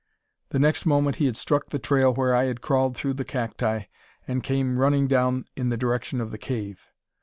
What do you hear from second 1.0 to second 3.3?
he had struck the trail where I had crawled through the